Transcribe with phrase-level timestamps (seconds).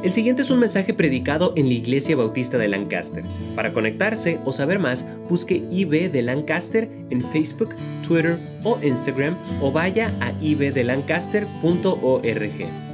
[0.00, 3.24] El siguiente es un mensaje predicado en la Iglesia Bautista de Lancaster.
[3.56, 7.74] Para conectarse o saber más, busque IB de Lancaster en Facebook,
[8.06, 12.22] Twitter o Instagram o vaya a ibdelancaster.org.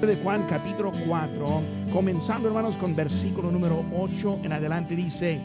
[0.00, 1.62] De Juan capítulo 4,
[1.92, 5.42] comenzando hermanos con versículo número 8 en adelante dice,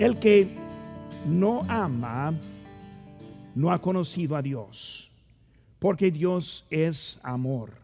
[0.00, 0.48] el que
[1.24, 2.34] no ama
[3.54, 5.12] no ha conocido a Dios,
[5.78, 7.83] porque Dios es amor.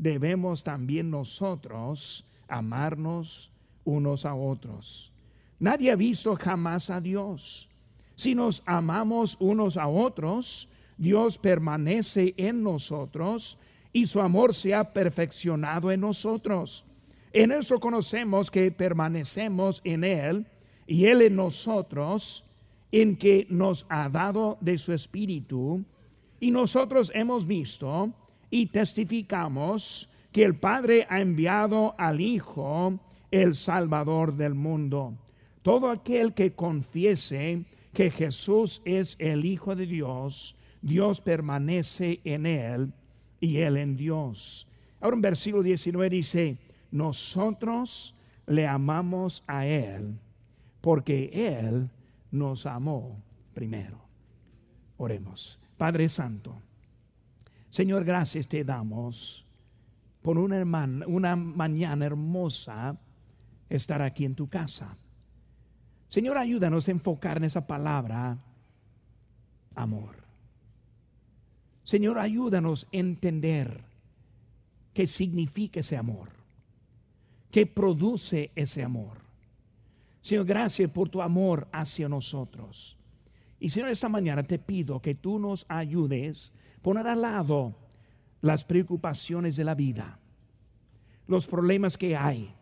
[0.00, 3.52] debemos también nosotros amarnos
[3.84, 5.12] unos a otros.
[5.58, 7.68] Nadie ha visto jamás a Dios.
[8.14, 13.58] Si nos amamos unos a otros, Dios permanece en nosotros
[13.92, 16.86] y su amor se ha perfeccionado en nosotros.
[17.34, 20.46] En esto conocemos que permanecemos en Él
[20.86, 22.44] y Él en nosotros,
[22.90, 25.84] en que nos ha dado de su Espíritu.
[26.40, 28.14] Y nosotros hemos visto
[28.50, 32.98] y testificamos que el Padre ha enviado al Hijo,
[33.30, 35.14] el Salvador del mundo.
[35.62, 42.92] Todo aquel que confiese que Jesús es el Hijo de Dios, Dios permanece en él
[43.40, 44.68] y él en Dios.
[45.00, 46.58] Ahora en versículo 19 dice,
[46.90, 48.14] nosotros
[48.46, 50.18] le amamos a él
[50.80, 51.90] porque él
[52.30, 53.22] nos amó
[53.54, 54.00] primero.
[54.96, 55.58] Oremos.
[55.76, 56.60] Padre Santo.
[57.70, 59.46] Señor, gracias te damos
[60.22, 60.62] por una,
[61.06, 62.98] una mañana hermosa
[63.68, 64.96] estar aquí en tu casa.
[66.08, 68.36] Señor, ayúdanos a enfocar en esa palabra
[69.76, 70.16] amor.
[71.84, 73.80] Señor, ayúdanos a entender
[74.92, 76.28] qué significa ese amor,
[77.50, 79.18] qué produce ese amor.
[80.20, 82.96] Señor, gracias por tu amor hacia nosotros.
[83.60, 86.52] Y Señor, esta mañana te pido que tú nos ayudes
[86.82, 87.74] poner al lado
[88.40, 90.18] las preocupaciones de la vida,
[91.26, 92.54] los problemas que hay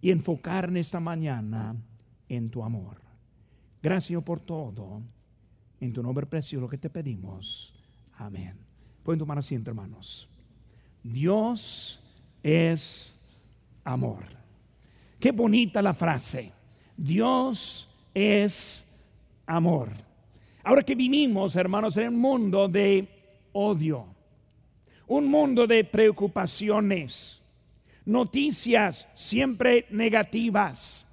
[0.00, 1.76] y enfocar en esta mañana
[2.28, 3.00] en tu amor.
[3.82, 5.02] Gracias por todo.
[5.80, 7.74] En tu nombre precioso que te pedimos.
[8.16, 8.56] Amén.
[9.02, 10.28] Pueden tomar asiento, hermanos.
[11.02, 12.00] Dios
[12.42, 13.16] es
[13.84, 14.24] amor.
[15.18, 16.52] Qué bonita la frase.
[16.96, 18.86] Dios es
[19.46, 19.90] amor.
[20.64, 23.08] Ahora que vivimos, hermanos, en un mundo de
[23.52, 24.06] odio,
[25.08, 27.42] un mundo de preocupaciones,
[28.04, 31.06] noticias siempre negativas.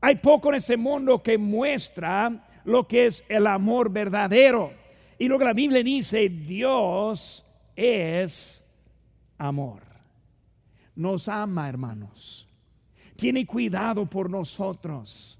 [0.00, 4.72] Hay poco en ese mundo que muestra lo que es el amor verdadero.
[5.18, 7.44] Y lo que la Biblia dice, Dios
[7.76, 8.64] es
[9.38, 9.82] amor.
[10.96, 12.48] Nos ama, hermanos.
[13.16, 15.38] Tiene cuidado por nosotros.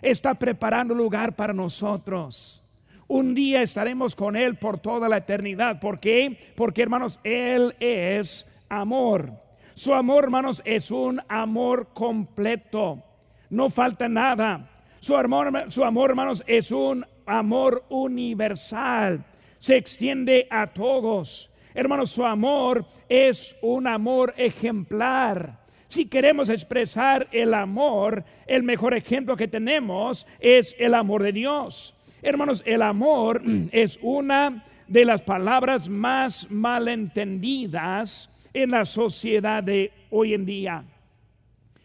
[0.00, 2.62] Está preparando lugar para nosotros.
[3.08, 5.78] Un día estaremos con Él por toda la eternidad.
[5.78, 6.38] ¿Por qué?
[6.56, 9.32] Porque hermanos, Él es amor.
[9.74, 13.02] Su amor, hermanos, es un amor completo.
[13.50, 14.70] No falta nada.
[14.98, 19.24] Su amor, su amor, hermanos, es un amor universal.
[19.58, 21.52] Se extiende a todos.
[21.74, 25.60] Hermanos, su amor es un amor ejemplar.
[25.88, 31.95] Si queremos expresar el amor, el mejor ejemplo que tenemos es el amor de Dios.
[32.26, 40.34] Hermanos, el amor es una de las palabras más malentendidas en la sociedad de hoy
[40.34, 40.84] en día.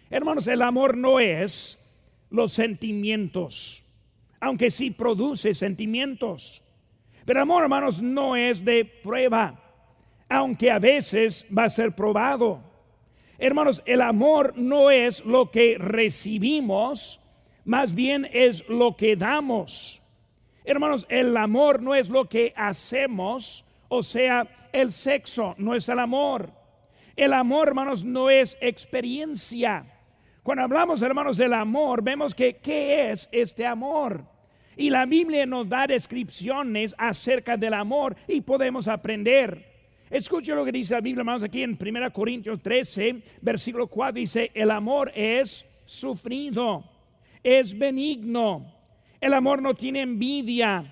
[0.09, 1.77] Hermanos, el amor no es
[2.31, 3.85] los sentimientos,
[4.39, 6.63] aunque sí produce sentimientos.
[7.23, 9.61] Pero amor, hermanos, no es de prueba,
[10.27, 12.63] aunque a veces va a ser probado.
[13.37, 17.19] Hermanos, el amor no es lo que recibimos,
[17.63, 20.00] más bien es lo que damos.
[20.63, 25.99] Hermanos, el amor no es lo que hacemos, o sea, el sexo no es el
[25.99, 26.51] amor.
[27.15, 29.85] El amor, hermanos, no es experiencia.
[30.43, 34.23] Cuando hablamos, hermanos, del amor, vemos que qué es este amor.
[34.77, 39.69] Y la Biblia nos da descripciones acerca del amor y podemos aprender.
[40.09, 44.51] Escuche lo que dice la Biblia, hermanos, aquí en 1 Corintios 13, versículo 4, dice,
[44.53, 46.83] el amor es sufrido,
[47.43, 48.80] es benigno
[49.21, 50.83] el amor no tiene envidia.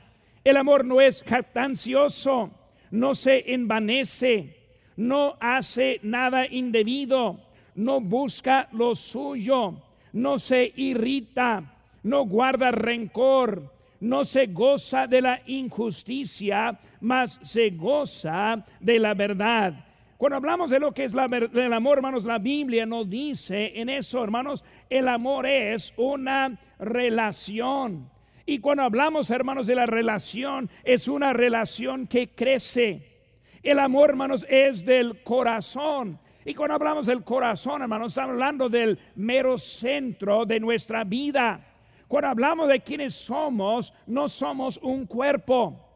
[0.43, 2.51] El amor no es jactancioso.
[2.91, 4.55] No se envanece.
[4.95, 7.39] No hace nada indebido.
[7.75, 9.73] no busca lo suyo,
[10.11, 11.63] no se irrita,
[12.03, 19.85] no guarda rencor, no se goza de la injusticia, mas se goza de la verdad.
[20.17, 23.87] Cuando hablamos de lo que es la, el amor, hermanos, la Biblia nos dice en
[23.87, 28.09] eso, hermanos, el amor es una relación.
[28.49, 33.19] Y cuando hablamos, hermanos, de la relación, es una relación que crece.
[33.61, 36.19] El amor, hermanos, es del corazón.
[36.43, 41.63] Y cuando hablamos del corazón, hermanos, estamos hablando del mero centro de nuestra vida.
[42.07, 45.87] Cuando hablamos de quienes somos, no somos un cuerpo,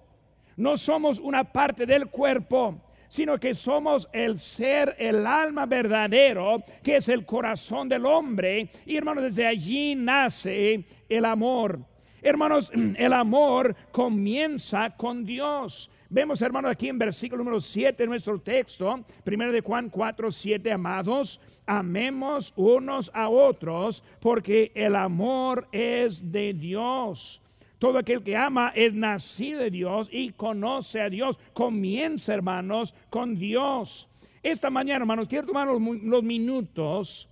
[0.55, 6.97] no somos una parte del cuerpo, sino que somos el ser, el alma verdadero, que
[6.97, 8.69] es el corazón del hombre.
[8.85, 11.92] Y hermanos, desde allí nace el amor.
[12.23, 15.91] Hermanos, el amor comienza con Dios.
[16.09, 20.71] Vemos, hermanos, aquí en versículo número 7 de nuestro texto, primero de Juan 4, 7,
[20.71, 27.41] amados, amemos unos a otros, porque el amor es de Dios.
[27.79, 31.37] Todo aquel que ama es nacido de Dios y conoce a Dios.
[31.51, 34.07] Comienza, hermanos, con Dios.
[34.41, 37.27] Esta mañana, hermanos, quiero tomar los, los minutos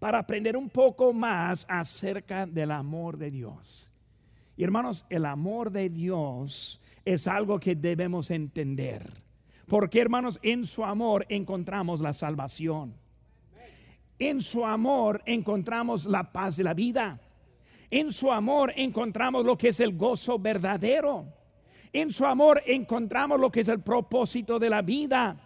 [0.00, 3.88] para aprender un poco más acerca del amor de Dios.
[4.56, 9.08] Y hermanos, el amor de Dios es algo que debemos entender.
[9.68, 12.94] Porque hermanos, en su amor encontramos la salvación.
[14.18, 17.20] En su amor encontramos la paz de la vida.
[17.90, 21.26] En su amor encontramos lo que es el gozo verdadero.
[21.92, 25.36] En su amor encontramos lo que es el propósito de la vida.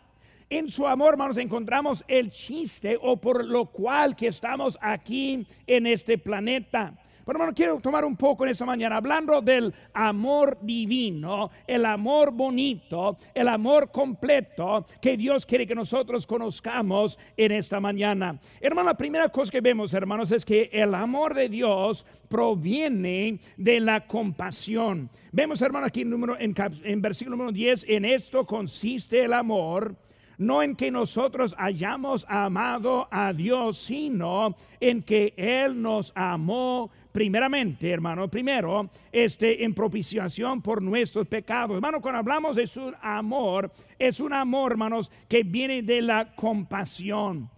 [0.50, 5.86] En su amor, hermanos, encontramos el chiste o por lo cual que estamos aquí en
[5.86, 6.94] este planeta.
[7.24, 12.32] Pero hermano, quiero tomar un poco en esta mañana, hablando del amor divino, el amor
[12.32, 18.38] bonito, el amor completo que Dios quiere que nosotros conozcamos en esta mañana.
[18.60, 23.80] Hermano, la primera cosa que vemos, hermanos, es que el amor de Dios proviene de
[23.80, 25.08] la compasión.
[25.32, 29.96] Vemos, hermano, aquí en, número, en, versículo número 10, en esto consiste el amor
[30.38, 37.90] no en que nosotros hayamos amado a Dios, sino en que Él nos amó primeramente,
[37.90, 41.76] hermano, primero, este, en propiciación por nuestros pecados.
[41.76, 47.48] Hermano, cuando hablamos de su amor, es un amor, hermanos, que viene de la compasión.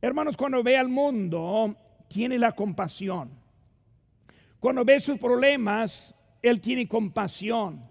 [0.00, 1.74] Hermanos, cuando ve al mundo,
[2.06, 3.30] tiene la compasión.
[4.60, 7.82] Cuando ve sus problemas, Él tiene compasión.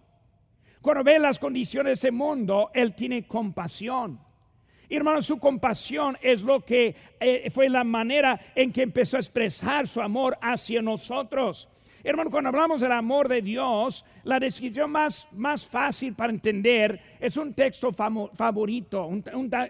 [0.84, 4.20] Cuando ve las condiciones de ese mundo, Él tiene compasión.
[4.90, 9.22] Y hermano, su compasión es lo que eh, fue la manera en que empezó a
[9.22, 11.70] expresar su amor hacia nosotros.
[12.04, 17.38] Hermano, cuando hablamos del amor de Dios, la descripción más, más fácil para entender es
[17.38, 19.24] un texto favorito, un,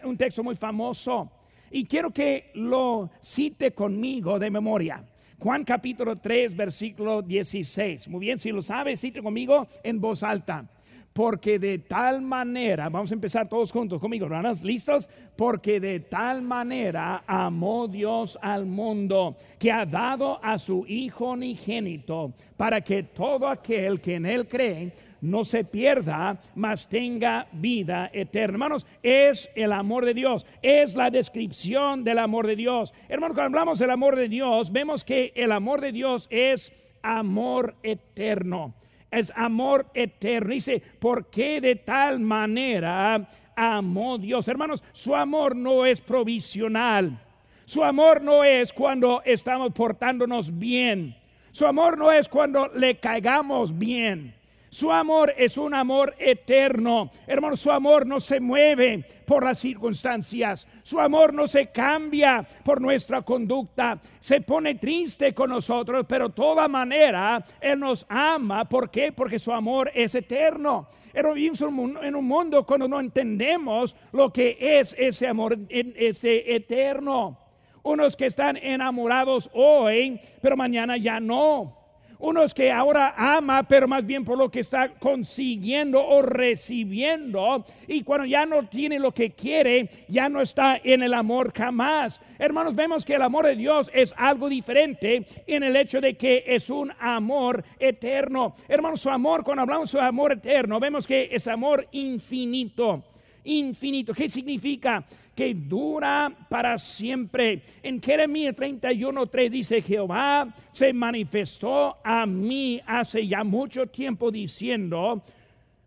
[0.06, 1.31] un texto muy famoso.
[1.69, 5.06] Y quiero que lo cite conmigo de memoria.
[5.38, 8.07] Juan capítulo 3, versículo 16.
[8.07, 10.68] Muy bien, si lo sabe, cite conmigo en voz alta
[11.13, 15.10] porque de tal manera, vamos a empezar todos juntos conmigo, hermanas, ¿listos?
[15.36, 22.33] Porque de tal manera amó Dios al mundo que ha dado a su Hijo unigénito
[22.57, 28.56] para que todo aquel que en Él cree no se pierda, mas tenga vida eterna.
[28.56, 32.93] Hermanos, es el amor de Dios, es la descripción del amor de Dios.
[33.08, 37.75] Hermanos, cuando hablamos del amor de Dios, vemos que el amor de Dios es amor
[37.84, 38.74] eterno
[39.13, 40.53] es amor eterno.
[40.53, 44.48] Dice, ¿por qué de tal manera amó Dios?
[44.48, 47.20] Hermanos, su amor no es provisional.
[47.65, 51.15] Su amor no es cuando estamos portándonos bien.
[51.51, 54.34] Su amor no es cuando le caigamos bien.
[54.74, 57.12] Su amor es un amor eterno.
[57.27, 60.68] Hermano, su amor no se mueve por las circunstancias.
[60.82, 64.01] Su amor no se cambia por nuestra conducta.
[64.20, 68.68] Se pone triste con nosotros, pero de toda manera Él nos ama.
[68.68, 69.12] ¿Por qué?
[69.12, 70.88] Porque su amor es eterno.
[71.12, 77.38] Pero vivimos en un mundo cuando no entendemos lo que es ese amor, ese eterno.
[77.84, 81.82] Unos que están enamorados hoy, pero mañana ya no
[82.24, 87.65] unos que ahora ama, pero más bien por lo que está consiguiendo o recibiendo.
[87.86, 92.22] Y cuando ya no tiene lo que quiere, ya no está en el amor jamás.
[92.39, 96.46] Hermanos, vemos que el amor de Dios es algo diferente en el hecho de que
[96.48, 98.56] es un amor eterno.
[98.70, 103.03] Hermanos, su amor, cuando hablamos de amor eterno, vemos que es amor infinito
[103.44, 104.13] infinito.
[104.13, 105.03] ¿Qué significa?
[105.35, 107.63] Que dura para siempre.
[107.81, 115.23] En Jeremías 31.3 dice, Jehová se manifestó a mí hace ya mucho tiempo diciendo,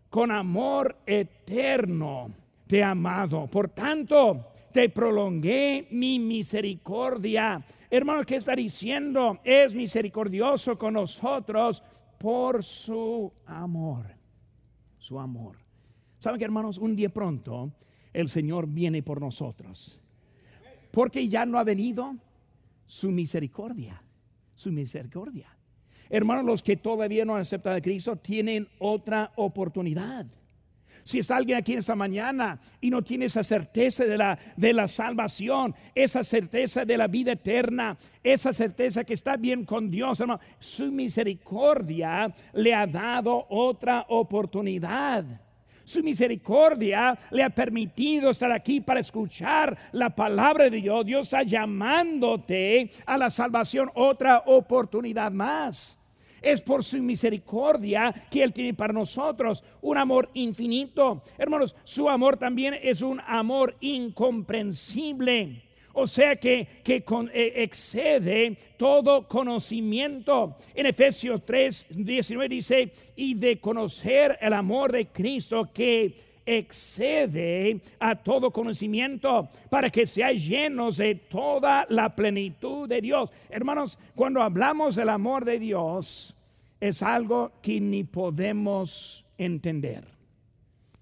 [0.09, 2.31] con amor eterno
[2.67, 3.47] te he amado.
[3.47, 7.63] Por tanto, te prolongué mi misericordia.
[7.89, 9.39] Hermano, ¿qué está diciendo?
[9.43, 11.81] Es misericordioso con nosotros
[12.17, 14.05] por su amor.
[14.97, 15.57] Su amor.
[16.19, 16.77] ¿Saben que hermanos?
[16.77, 17.71] Un día pronto
[18.13, 19.99] el Señor viene por nosotros.
[20.91, 22.15] Porque ya no ha venido
[22.85, 24.01] su misericordia.
[24.55, 25.55] Su misericordia.
[26.09, 30.25] Hermanos, los que todavía no han aceptado a Cristo tienen otra oportunidad.
[31.03, 34.73] Si es alguien aquí en esta mañana y no tiene esa certeza de la, de
[34.73, 40.19] la salvación, esa certeza de la vida eterna, esa certeza que está bien con Dios,
[40.19, 45.23] hermano, su misericordia le ha dado otra oportunidad.
[45.87, 51.05] Su misericordia le ha permitido estar aquí para escuchar la palabra de Dios.
[51.05, 55.97] Dios está llamándote a la salvación otra oportunidad más.
[56.41, 61.23] Es por su misericordia que Él tiene para nosotros un amor infinito.
[61.37, 65.66] Hermanos, su amor también es un amor incomprensible.
[65.99, 70.55] O sea que, que eh, excede todo conocimiento.
[70.75, 76.13] En Efesios 3, 19 dice, y de conocer el amor de Cristo que
[76.45, 83.33] excede a todo conocimiento para que seáis llenos de toda la plenitud de Dios.
[83.49, 86.35] Hermanos, cuando hablamos del amor de Dios,
[86.79, 90.05] es algo que ni podemos entender.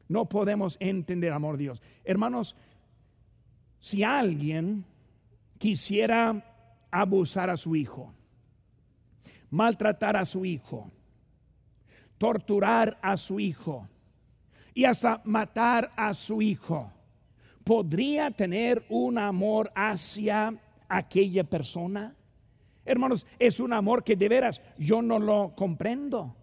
[0.07, 1.81] No podemos entender el amor de Dios.
[2.03, 2.55] Hermanos,
[3.85, 4.83] si alguien
[5.59, 6.43] quisiera
[6.89, 8.11] abusar a su hijo,
[9.51, 10.89] maltratar a su hijo,
[12.17, 13.87] torturar a su hijo
[14.73, 16.91] y hasta matar a su hijo,
[17.63, 20.55] ¿podría tener un amor hacia
[20.89, 22.15] aquella persona?
[22.85, 26.35] Hermanos, es un amor que de veras yo no lo comprendo.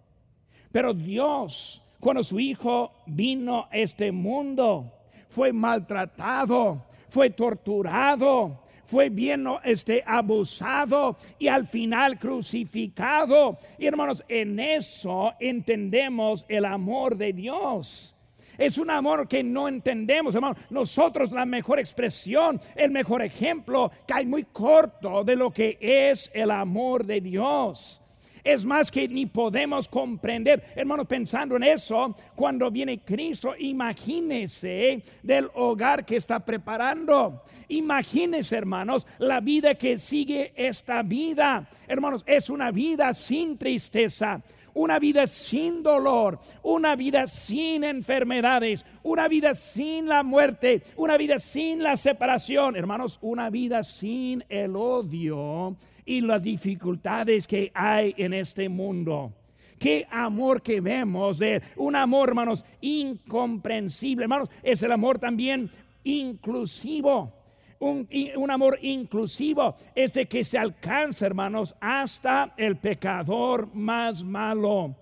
[0.71, 4.93] Pero Dios, cuando su hijo vino a este mundo,
[5.27, 13.59] fue maltratado, fue torturado, fue bien este, abusado y al final crucificado.
[13.77, 18.15] Y hermanos, en eso entendemos el amor de Dios.
[18.57, 20.57] Es un amor que no entendemos, hermanos.
[20.71, 26.49] Nosotros la mejor expresión, el mejor ejemplo, cae muy corto de lo que es el
[26.49, 28.02] amor de Dios
[28.43, 30.63] es más que ni podemos comprender.
[30.75, 37.43] Hermanos, pensando en eso, cuando viene Cristo, imagínese del hogar que está preparando.
[37.69, 41.67] Imagínese, hermanos, la vida que sigue esta vida.
[41.87, 44.41] Hermanos, es una vida sin tristeza
[44.75, 51.37] una vida sin dolor, una vida sin enfermedades, una vida sin la muerte, una vida
[51.37, 58.33] sin la separación, hermanos, una vida sin el odio y las dificultades que hay en
[58.33, 59.33] este mundo.
[59.79, 64.23] Qué amor que vemos de un amor, hermanos, incomprensible.
[64.23, 65.69] Hermanos, es el amor también
[66.03, 67.33] inclusivo.
[67.79, 68.07] Un,
[68.37, 74.95] un, amor inclusivo es de que se alcanza, hermanos, hasta el pecador más malo.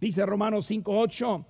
[0.00, 1.44] Dice Romanos 5:8.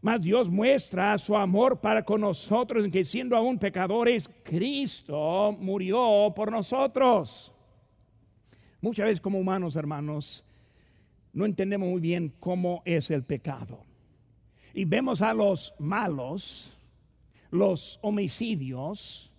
[0.00, 6.32] Mas Dios muestra su amor para con nosotros en que siendo aún pecadores, Cristo murió
[6.34, 7.52] por nosotros.
[8.82, 10.44] Muchas veces como humanos, hermanos,
[11.32, 13.84] no entendemos muy bien cómo es el pecado.
[14.74, 16.76] Y vemos a los malos,
[17.52, 19.32] los homicidios,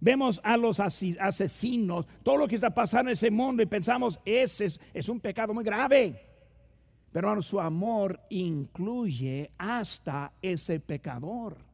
[0.00, 4.64] vemos a los asesinos, todo lo que está pasando en ese mundo y pensamos, ese
[4.64, 6.26] es, es un pecado muy grave.
[7.12, 11.69] Pero hermanos, su amor incluye hasta ese pecador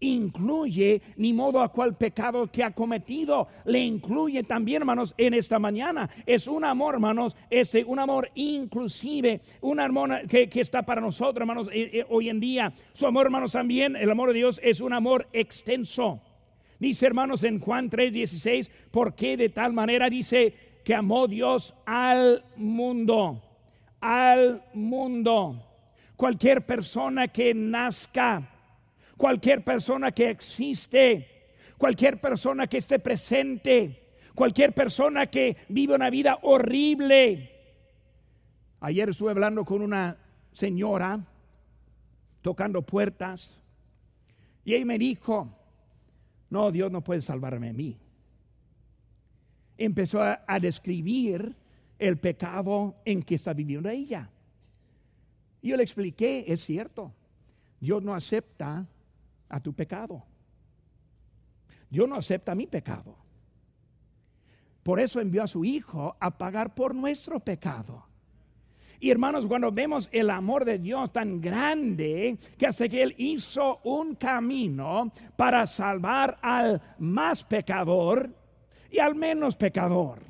[0.00, 5.58] incluye ni modo a cual pecado que ha cometido, le incluye también, hermanos, en esta
[5.58, 6.08] mañana.
[6.26, 11.68] Es un amor, hermanos, es un amor inclusive, un amor que, está para nosotros, hermanos,
[11.72, 12.72] eh, eh, hoy en día.
[12.92, 16.20] Su amor, hermanos, también, el amor de Dios es un amor extenso.
[16.78, 23.42] Dice, hermanos, en Juan 3:16, porque de tal manera dice que amó Dios al mundo,
[24.00, 25.62] al mundo.
[26.16, 28.55] Cualquier persona que nazca,
[29.16, 31.46] cualquier persona que existe,
[31.78, 37.52] cualquier persona que esté presente, cualquier persona que vive una vida horrible.
[38.80, 40.16] Ayer estuve hablando con una
[40.52, 41.20] señora
[42.42, 43.60] tocando puertas
[44.64, 45.48] y ella me dijo,
[46.50, 47.96] no, Dios no puede salvarme a mí.
[49.78, 51.54] Empezó a, describir
[51.98, 54.30] el pecado en que está viviendo ella.
[55.62, 57.12] Yo le expliqué, es cierto,
[57.80, 58.86] Dios no acepta
[59.48, 60.24] a tu pecado.
[61.88, 63.16] Dios no acepta mi pecado.
[64.82, 68.04] Por eso envió a su Hijo a pagar por nuestro pecado.
[68.98, 73.80] Y hermanos, cuando vemos el amor de Dios tan grande, que hace que Él hizo
[73.84, 78.30] un camino para salvar al más pecador
[78.90, 80.20] y al menos pecador.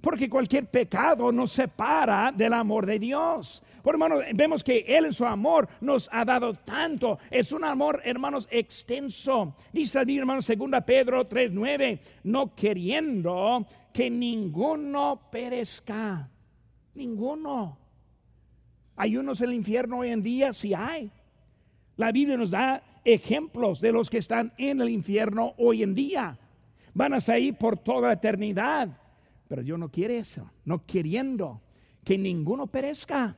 [0.00, 3.62] Porque cualquier pecado nos separa del amor de Dios.
[3.86, 7.20] Por hermanos, vemos que Él en su amor nos ha dado tanto.
[7.30, 9.54] Es un amor, hermanos, extenso.
[9.72, 16.28] Dice mi hermano, segunda Pedro 3:9, no queriendo que ninguno perezca.
[16.96, 17.78] Ninguno.
[18.96, 20.52] ¿Hay unos en el infierno hoy en día?
[20.52, 21.08] Sí hay.
[21.96, 26.36] La Biblia nos da ejemplos de los que están en el infierno hoy en día.
[26.92, 28.88] Van a salir por toda la eternidad.
[29.46, 31.60] Pero Dios no quiere eso, no queriendo
[32.02, 33.36] que ninguno perezca.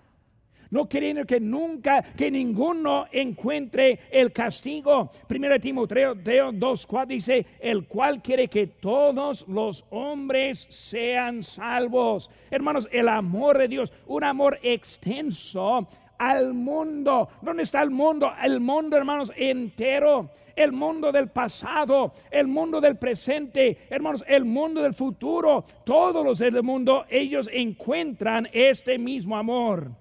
[0.70, 5.10] No queriendo que nunca, que ninguno encuentre el castigo.
[5.26, 12.30] Primero Timoteo 2.4 dice, el cual quiere que todos los hombres sean salvos.
[12.50, 17.28] Hermanos, el amor de Dios, un amor extenso al mundo.
[17.40, 18.30] ¿Dónde está el mundo?
[18.42, 20.30] El mundo, hermanos, entero.
[20.54, 25.64] El mundo del pasado, el mundo del presente, hermanos, el mundo del futuro.
[25.84, 29.92] Todos los del mundo, ellos encuentran este mismo amor.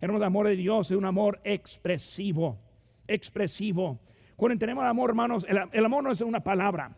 [0.00, 2.58] Hermanos, el amor de Dios es un amor expresivo,
[3.06, 3.98] expresivo.
[4.36, 6.94] Cuando tenemos el amor, hermanos, el, el amor no es una palabra.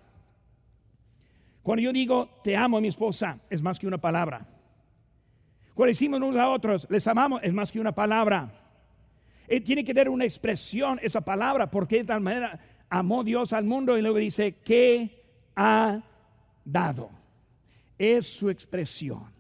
[1.63, 4.47] Cuando yo digo, te amo a mi esposa, es más que una palabra.
[5.75, 8.51] Cuando decimos unos a otros, les amamos, es más que una palabra.
[9.47, 12.59] Eh, tiene que tener una expresión esa palabra, porque de tal manera
[12.91, 15.23] amó Dios al mundo y luego dice, que
[15.55, 16.03] ha
[16.65, 17.11] dado?
[17.97, 19.38] Es su expresión.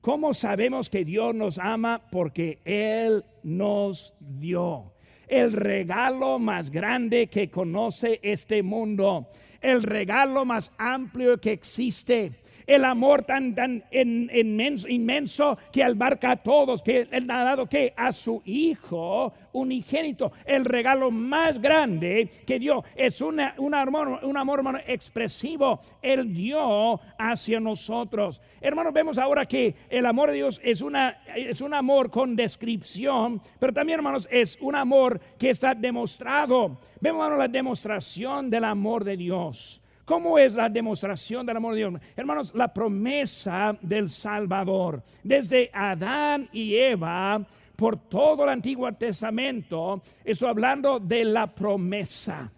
[0.00, 2.02] ¿Cómo sabemos que Dios nos ama?
[2.10, 4.92] Porque Él nos dio
[5.26, 9.28] el regalo más grande que conoce este mundo,
[9.60, 12.32] el regalo más amplio que existe
[12.68, 18.12] el amor tan, tan inmenso, que abarca a todos, que Él ha dado que a
[18.12, 22.84] su Hijo unigénito, el regalo más grande que dio.
[22.94, 28.40] Es una, un, amor, un amor expresivo, Él dio hacia nosotros.
[28.60, 33.40] Hermanos, vemos ahora que el amor de Dios es, una, es un amor con descripción,
[33.58, 36.78] pero también, hermanos, es un amor que está demostrado.
[37.00, 39.82] Vemos, hermanos, la demostración del amor de Dios.
[40.08, 42.00] ¿Cómo es la demostración del amor de Dios?
[42.16, 45.02] Hermanos, la promesa del Salvador.
[45.22, 52.50] Desde Adán y Eva, por todo el Antiguo Testamento, eso hablando de la promesa.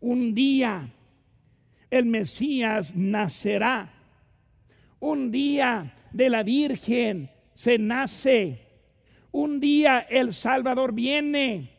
[0.00, 0.86] Un día
[1.90, 3.90] el Mesías nacerá.
[5.00, 8.66] Un día de la Virgen se nace.
[9.30, 11.70] Un día el Salvador viene.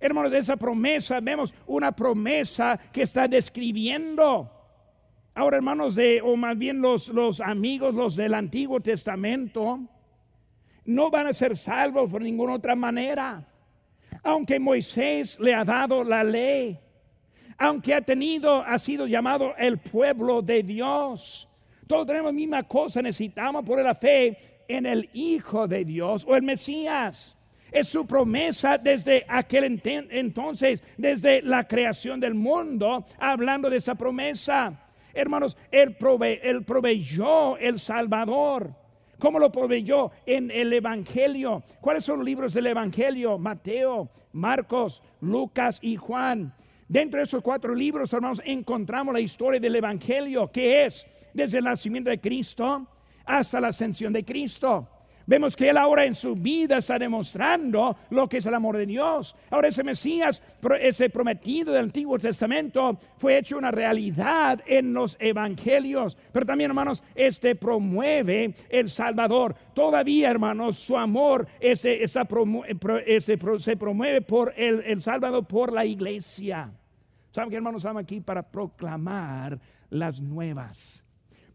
[0.00, 4.50] Hermanos, esa promesa, vemos una promesa que está describiendo.
[5.34, 9.80] Ahora, hermanos, de, o más bien los, los amigos, los del Antiguo Testamento,
[10.86, 13.46] no van a ser salvos por ninguna otra manera.
[14.22, 16.78] Aunque Moisés le ha dado la ley,
[17.58, 21.48] aunque ha tenido, ha sido llamado el pueblo de Dios.
[21.86, 26.34] Todos tenemos la misma cosa, necesitamos poner la fe en el Hijo de Dios o
[26.34, 27.35] el Mesías.
[27.76, 34.88] Es su promesa desde aquel entonces, desde la creación del mundo, hablando de esa promesa.
[35.12, 38.72] Hermanos, Él, proveyó el Salvador.
[39.18, 40.10] ¿Cómo lo proveyó?
[40.24, 41.62] En el Evangelio.
[41.78, 43.36] ¿Cuáles son los libros del Evangelio?
[43.36, 46.54] Mateo, Marcos, Lucas y Juan.
[46.88, 51.64] Dentro de esos cuatro libros, hermanos, encontramos la historia del Evangelio, que es desde el
[51.64, 52.88] nacimiento de Cristo
[53.26, 54.88] hasta la ascensión de Cristo.
[55.26, 58.86] Vemos que Él ahora en su vida está demostrando lo que es el amor de
[58.86, 59.34] Dios.
[59.50, 60.40] Ahora ese Mesías,
[60.80, 66.16] ese prometido del Antiguo Testamento, fue hecho una realidad en los evangelios.
[66.32, 69.56] Pero también, hermanos, este promueve el Salvador.
[69.74, 76.70] Todavía, hermanos, su amor ese, ese, se promueve por el, el Salvador, por la iglesia.
[77.32, 77.82] ¿Saben qué, hermanos?
[77.82, 79.58] Estamos aquí para proclamar
[79.90, 81.02] las nuevas.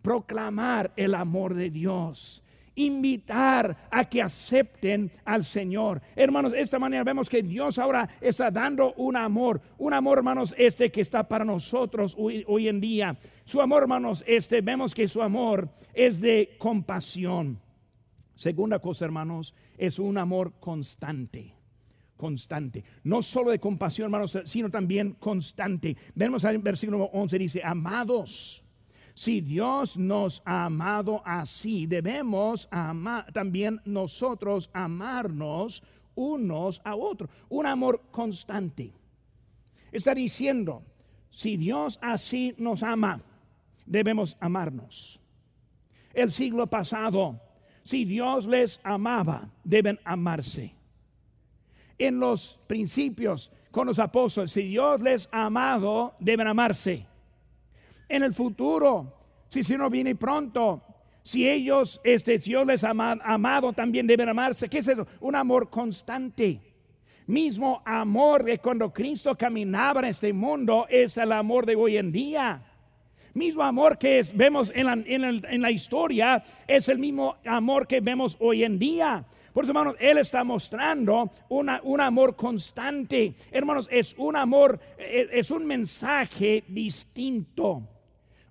[0.01, 2.43] Proclamar el amor de Dios
[2.75, 6.01] invitar a que acepten al Señor.
[6.15, 10.53] Hermanos, de esta manera vemos que Dios ahora está dando un amor, un amor, hermanos,
[10.57, 13.17] este que está para nosotros hoy, en día.
[13.43, 17.59] Su amor, hermanos, este, vemos que su amor es de compasión.
[18.35, 21.55] Segunda cosa, hermanos, es un amor constante
[22.17, 22.83] constante.
[23.03, 25.97] No solo de compasión, hermanos, sino también constante.
[26.13, 28.60] Vemos el versículo 11, dice, amados,
[29.13, 35.83] si Dios nos ha amado así, debemos amar, también nosotros amarnos
[36.15, 37.29] unos a otros.
[37.49, 38.93] Un amor constante.
[39.91, 40.83] Está diciendo,
[41.29, 43.21] si Dios así nos ama,
[43.85, 45.19] debemos amarnos.
[46.13, 47.39] El siglo pasado
[47.83, 50.73] si Dios les amaba, deben amarse.
[51.97, 57.05] En los principios con los apóstoles, si Dios les ha amado, deben amarse.
[58.11, 59.13] En el futuro,
[59.47, 60.83] si si no viene pronto,
[61.23, 64.67] si ellos, este, si Dios les amado, también deben amarse.
[64.67, 65.07] ¿Qué es eso?
[65.19, 66.59] Un amor constante.
[67.27, 72.11] Mismo amor de cuando Cristo caminaba en este mundo es el amor de hoy en
[72.11, 72.61] día.
[73.33, 78.77] Mismo amor que vemos en la, historia es el mismo amor que vemos hoy en
[78.77, 79.23] día.
[79.53, 83.35] Por eso, hermanos, Él está mostrando una, un amor constante.
[83.51, 87.87] Hermanos, es un amor, e, es un mensaje distinto.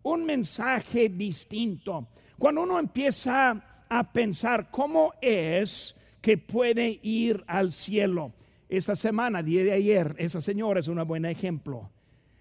[0.02, 2.08] Un mensaje distinto.
[2.38, 8.32] Cuando uno empieza a pensar cómo es que puede ir al cielo.
[8.68, 11.90] Esta semana, día de ayer, esa señora es un buen ejemplo.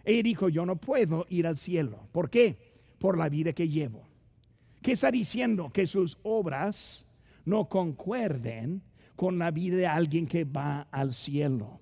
[0.05, 2.07] Ella dijo, yo no puedo ir al cielo.
[2.11, 2.73] ¿Por qué?
[2.99, 4.07] Por la vida que llevo.
[4.81, 5.71] ¿Qué está diciendo?
[5.73, 7.05] Que sus obras
[7.45, 8.81] no concuerden
[9.15, 11.79] con la vida de alguien que va al cielo.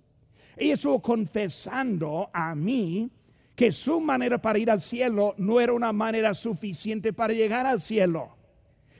[0.55, 3.11] Ella estuvo confesando a mí
[3.57, 7.81] que su manera para ir al cielo no era una manera suficiente para llegar al
[7.81, 8.29] cielo.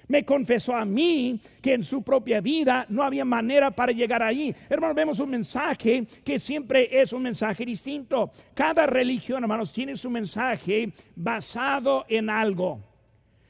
[0.07, 4.55] Me confesó a mí que en su propia vida no había manera para llegar allí.
[4.67, 8.31] Hermanos, vemos un mensaje que siempre es un mensaje distinto.
[8.55, 12.79] Cada religión, hermanos, tiene su mensaje basado en algo.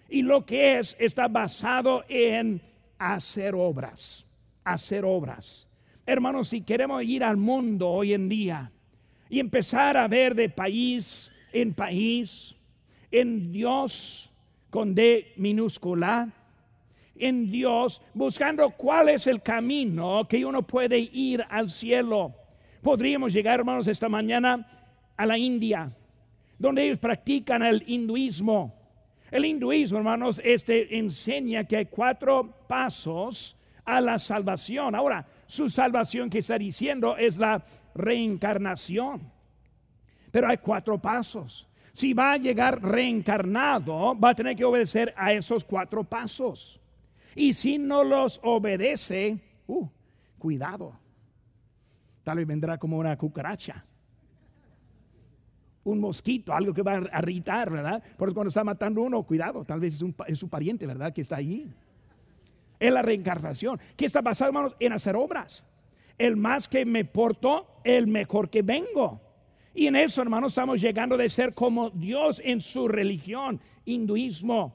[0.10, 2.60] Y lo que es está basado en
[3.00, 4.28] hacer obras,
[4.66, 5.70] hacer obras.
[6.06, 8.74] Hermanos, si queremos ir al mundo hoy en día,
[9.30, 12.56] y empezar a ver de país en país,
[13.12, 14.32] en Dios
[14.70, 16.30] con D minúscula,
[17.16, 22.36] en Dios, buscando cuál es el camino que uno puede ir al cielo.
[22.82, 24.68] Podríamos llegar, hermanos, esta mañana
[25.16, 25.92] a la India,
[26.60, 28.76] donde ellos practican el hinduismo.
[29.32, 34.96] El hinduismo, hermanos, este enseña que hay cuatro pasos a la salvación.
[34.96, 37.64] Ahora, su salvación que está diciendo es la
[37.98, 39.32] reencarnación.
[40.32, 41.68] Pero hay cuatro pasos.
[41.94, 46.80] Si va a llegar reencarnado, va a tener que obedecer a esos cuatro pasos.
[47.36, 49.88] Y si no los obedece, uh,
[50.38, 50.94] cuidado.
[52.24, 53.84] Tal vez vendrá como una cucaracha.
[55.86, 58.04] Un mosquito, algo que va a irritar, ¿verdad?
[58.18, 61.14] Por eso cuando está matando uno, cuidado, tal vez es, es su pariente, ¿verdad?
[61.14, 61.68] Que está allí.
[62.80, 63.80] Es la reencarnación.
[63.96, 64.76] ¿Qué está basado, hermanos?
[64.80, 65.66] En hacer obras
[66.18, 69.22] el más que me porto, el mejor que vengo.
[69.74, 74.74] Y en eso, hermanos, estamos llegando de ser como Dios en su religión, hinduismo,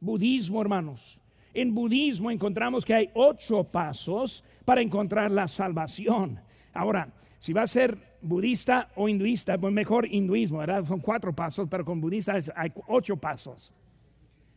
[0.00, 1.20] budismo, hermanos.
[1.52, 6.40] En budismo encontramos que hay ocho pasos para encontrar la salvación.
[6.72, 10.84] Ahora, si va a ser budista o hinduista, pues mejor hinduismo, ¿verdad?
[10.84, 13.72] Son cuatro pasos, pero con budista hay ocho pasos.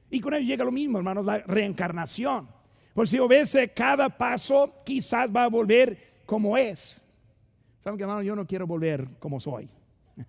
[0.09, 2.47] Y con ello llega lo mismo, hermanos, la reencarnación.
[2.93, 7.03] Por si obedece cada paso, quizás va a volver como es.
[7.79, 8.21] ¿Saben que hermano?
[8.21, 9.69] Yo no quiero volver como soy.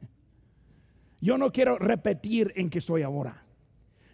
[1.20, 3.42] Yo no quiero repetir en que estoy ahora.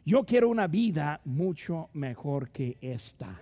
[0.05, 3.41] Yo quiero una vida mucho mejor que esta.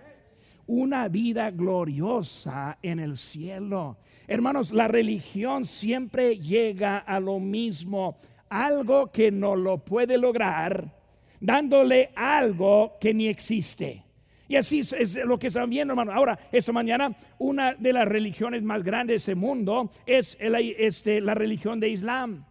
[0.67, 3.97] Una vida gloriosa en el cielo.
[4.27, 8.17] Hermanos, la religión siempre llega a lo mismo.
[8.49, 10.99] Algo que no lo puede lograr
[11.39, 14.03] dándole algo que ni existe.
[14.49, 16.11] Y así es, lo que están viendo, hermano.
[16.11, 21.35] Ahora, esta mañana, una de las religiones más grandes de ese mundo es este, la
[21.35, 22.45] religión de Islam.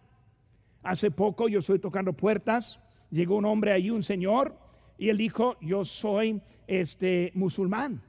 [0.84, 2.80] Hace poco yo estoy tocando puertas,
[3.11, 4.56] llegó un hombre ahí, un señor,
[4.96, 8.00] y él dijo, yo soy este, musulmán.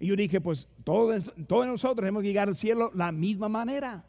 [0.00, 4.04] Y yo dije, pues todos, todos nosotros hemos llegar al cielo la misma manera,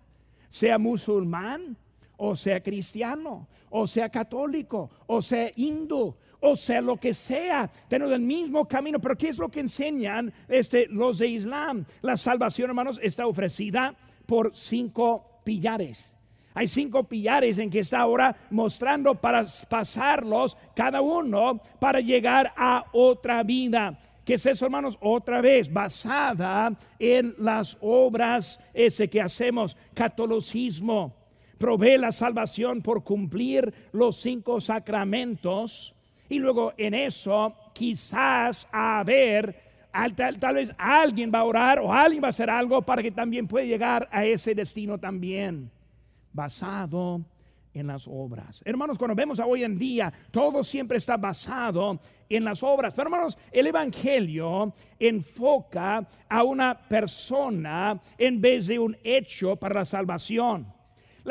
[0.49, 1.77] sea musulmán
[2.21, 8.13] o sea cristiano, o sea católico, o sea hindú, o sea lo que sea, tenemos
[8.13, 8.99] el mismo camino.
[8.99, 11.85] Pero ¿qué es lo que enseñan este, los de Islam?
[12.01, 16.15] La salvación, hermanos, está ofrecida por cinco pillares.
[16.53, 22.85] Hay cinco pillares en que está ahora mostrando para pasarlos cada uno para llegar a
[22.91, 23.97] otra vida.
[24.25, 24.97] ¿Qué es eso, hermanos?
[25.01, 31.15] Otra vez, basada en las obras ese que hacemos, catolicismo.
[31.57, 35.95] Provee la salvación por cumplir los cinco sacramentos
[36.29, 39.55] y luego en eso, quizás a ver,
[40.15, 43.47] tal, vez alguien va a orar o alguien va a hacer algo para que también
[43.47, 45.71] pueda llegar a ese destino también,
[46.31, 47.21] basado
[47.73, 48.61] en las obras.
[48.65, 52.93] Hermanos, cuando vemos a hoy en día, todo siempre está basado en las obras.
[52.93, 59.85] Pero hermanos, el Evangelio enfoca a una persona en vez de un hecho para la
[59.85, 60.78] salvación.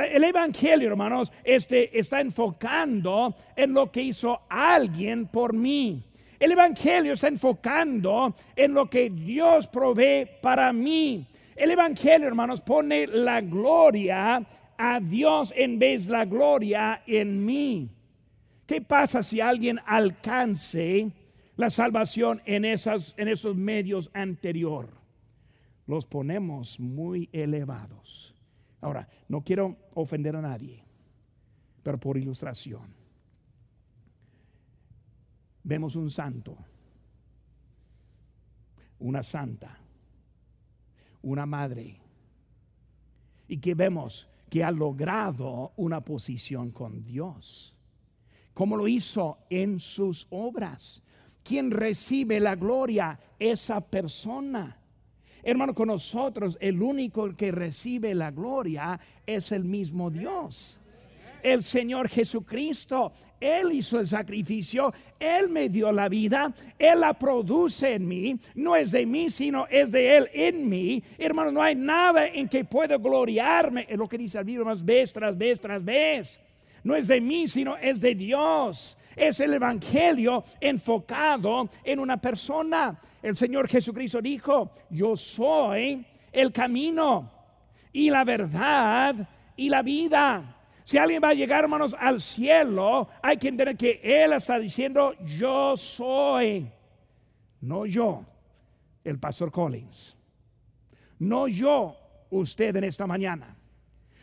[0.05, 6.03] El Evangelio, hermanos, este, está enfocando en lo que hizo alguien por mí.
[6.39, 11.27] El Evangelio está enfocando en lo que Dios provee para mí.
[11.57, 17.91] El Evangelio, hermanos, pone la gloria a Dios en vez de la gloria en mí.
[18.67, 21.11] ¿Qué pasa si alguien alcance
[21.57, 24.89] la salvación en, esas, en esos medios anterior?
[25.87, 28.38] Los ponemos muy elevados.
[28.81, 30.85] Ahora, no quiero ofender a nadie,
[31.83, 32.95] pero por ilustración.
[35.65, 36.57] Vemos un santo,
[39.01, 39.79] una santa,
[41.23, 42.01] una madre,
[43.49, 47.75] y que vemos que ha logrado una posición con Dios,
[48.55, 51.03] como lo hizo en sus obras.
[51.43, 54.77] Quien recibe la gloria, esa persona.
[55.43, 60.81] Hermano, con nosotros el único que recibe la gloria es el mismo Dios.
[61.43, 67.95] El Señor Jesucristo, Él hizo el sacrificio, Él me dio la vida, Él la produce
[67.95, 71.03] en mí, no es de mí, sino es de Él en mí.
[71.17, 74.85] Hermano, no hay nada en que pueda gloriarme, es lo que dice el libro más
[74.85, 76.41] vez tras vez tras vez.
[76.85, 78.97] No es de mí, sino es de Dios.
[79.17, 82.99] Es el Evangelio enfocado en una persona.
[83.23, 87.31] El Señor Jesucristo dijo, yo soy el camino
[87.93, 90.57] y la verdad y la vida.
[90.85, 95.15] Si alguien va a llegar, hermanos, al cielo, hay que entender que Él está diciendo,
[95.25, 96.71] yo soy,
[97.61, 98.25] no yo,
[99.05, 100.17] el pastor Collins,
[101.19, 101.97] no yo,
[102.31, 103.59] usted en esta mañana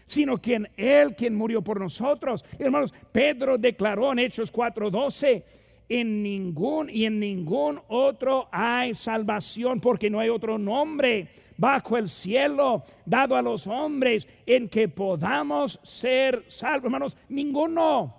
[0.05, 2.45] sino quien Él, quien murió por nosotros.
[2.59, 5.43] Hermanos, Pedro declaró en Hechos 4:12,
[5.87, 12.07] en ningún y en ningún otro hay salvación, porque no hay otro nombre bajo el
[12.07, 16.85] cielo dado a los hombres en que podamos ser salvos.
[16.85, 18.13] Hermanos, ninguno,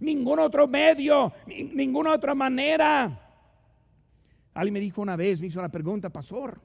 [0.00, 3.26] ningún otro medio, ninguna otra manera.
[4.54, 6.60] Alguien me dijo una vez, me hizo la pregunta, pastor,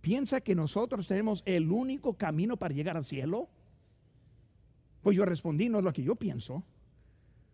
[0.00, 3.48] ¿piensa que nosotros tenemos el único camino para llegar al cielo?
[5.02, 6.64] Pues yo respondí, no es lo que yo pienso,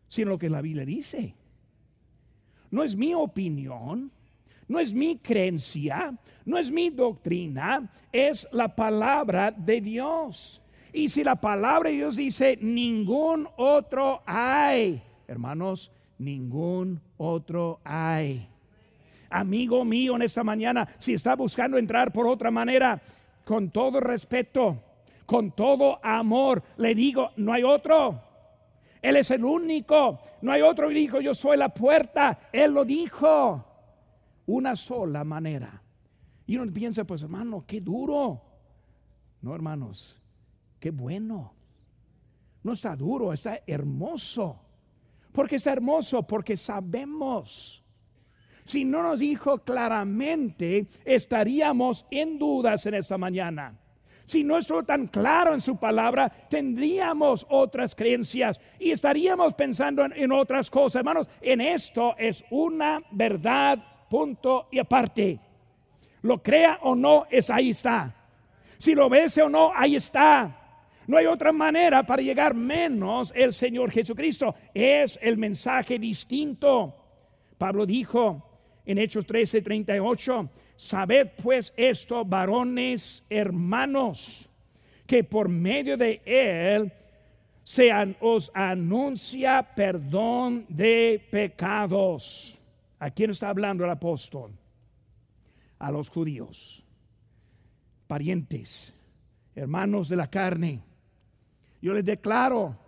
[0.07, 1.35] sino lo que la Biblia dice.
[2.71, 4.11] No es mi opinión,
[4.69, 10.61] no es mi creencia, no es mi doctrina, es la palabra de Dios.
[10.93, 18.49] Y si la palabra de Dios dice, ningún otro hay, hermanos, ningún otro hay.
[19.31, 23.01] Amigo mío, en esta mañana, si está buscando entrar por otra manera,
[23.45, 24.83] con todo respeto,
[25.27, 28.28] con todo amor, le digo, no hay otro.
[29.01, 30.89] Él es el único, no hay otro.
[30.89, 32.39] dijo, yo soy la puerta.
[32.53, 33.65] Él lo dijo.
[34.47, 35.83] Una sola manera.
[36.47, 38.43] Y uno piensa, pues hermano, qué duro.
[39.43, 40.17] No, hermanos,
[40.81, 41.53] qué bueno.
[42.63, 44.59] No está duro, está hermoso.
[45.33, 47.85] Porque está hermoso, porque sabemos.
[48.65, 53.79] Si no nos dijo claramente, estaríamos en dudas en esta mañana.
[54.29, 60.33] Si no estuvo tan claro en su palabra, tendríamos otras creencias y estaríamos pensando en,
[60.33, 60.97] otras cosas.
[61.01, 65.41] Hermanos, en esto es una verdad, punto y aparte.
[66.21, 68.15] Lo crea o no, es ahí está.
[68.77, 70.55] Si lo ves o no, ahí está.
[71.07, 74.55] No hay otra manera para llegar menos el Señor Jesucristo.
[74.75, 76.95] Es el mensaje distinto.
[77.57, 78.45] Pablo dijo
[78.85, 84.49] en Hechos 13, 38, Sabed pues esto, varones hermanos,
[85.09, 86.93] que por medio de él
[87.65, 92.57] se os anuncia perdón de pecados.
[93.01, 94.53] ¿A quién está hablando el apóstol?
[95.81, 96.85] A los judíos,
[98.07, 98.95] parientes,
[99.57, 100.81] hermanos de la carne.
[101.83, 102.79] Yo les declaro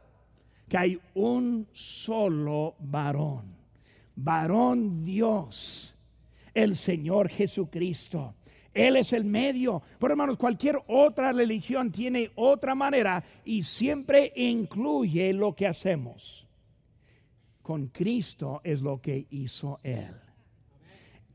[0.69, 3.53] que hay un solo varón,
[4.15, 5.97] varón Dios
[6.55, 8.35] el Señor Jesucristo.
[8.73, 9.83] Él es el medio.
[9.99, 16.47] Pero hermanos, cualquier otra religión tiene otra manera y siempre incluye lo que hacemos.
[17.63, 20.15] Con Cristo es lo que hizo Él.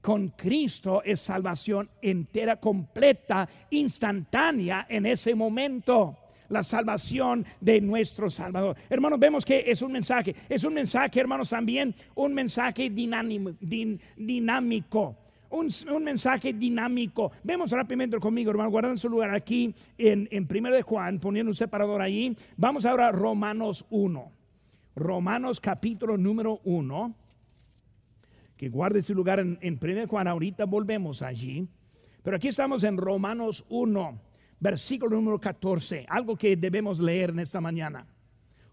[0.02, 6.18] Con Cristo es salvación entera, completa, instantánea en ese momento
[6.50, 8.76] la salvación de nuestro Salvador.
[8.90, 13.56] Hermanos, vemos que es un mensaje, es un mensaje, hermanos, también un mensaje dinámico.
[15.50, 17.32] Un, mensaje dinámico.
[17.44, 21.56] Vemos rápidamente conmigo, hermano, guardan su lugar aquí en, en 1 de Juan, poniendo un
[21.56, 22.36] separador ahí.
[22.58, 24.32] Vamos ahora a Romanos 1.
[24.96, 27.16] Romanos capítulo número 1.
[28.58, 30.28] Que guarde su lugar en, en 1 de Juan.
[30.28, 31.68] Ahorita volvemos allí.
[32.22, 34.25] Pero aquí estamos en Romanos 1
[34.60, 38.06] versículo número 14, algo que debemos leer en esta mañana.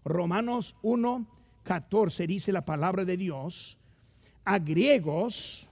[0.03, 1.27] Romanos 1,
[1.63, 3.77] 14 dice la palabra de Dios,
[4.45, 5.67] a griegos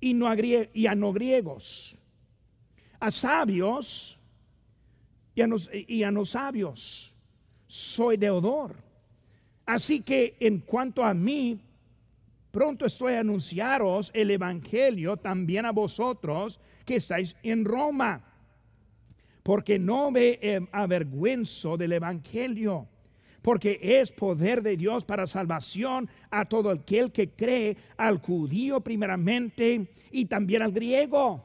[0.00, 1.98] y, no a, a no griegos,
[3.00, 4.18] a sabios
[5.34, 7.14] y a, no, y a no sabios.
[7.66, 8.76] Soy deudor.
[9.66, 11.58] Así que en cuanto a mí,
[12.54, 18.22] pronto estoy a anunciaros el Evangelio también a vosotros que estáis en Roma,
[19.42, 20.38] porque no me
[20.70, 22.88] avergüenzo del Evangelio
[23.42, 29.86] porque es poder de Dios para salvación a todo aquel que cree, al judío primeramente
[30.10, 31.44] y también al griego.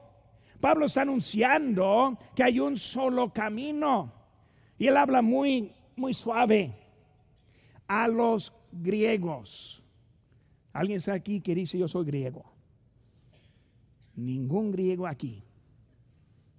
[0.61, 4.13] Pablo está anunciando que hay un solo camino
[4.77, 6.71] y él habla muy muy suave
[7.87, 9.83] a los griegos.
[10.79, 12.45] ¿Alguien está aquí que dice yo soy griego?
[14.15, 15.43] Ningún griego aquí.